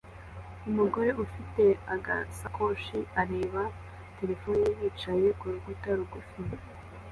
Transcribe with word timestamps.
Umugore 0.69 1.11
ufite 1.23 1.63
agasakoshi 1.95 2.97
areba 3.21 3.61
terefone 4.17 4.55
ye 4.65 4.71
yicaye 4.79 5.27
ku 5.39 5.45
rukuta 5.53 5.89
rugufi 5.97 6.41